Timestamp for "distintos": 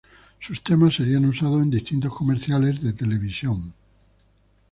1.69-2.11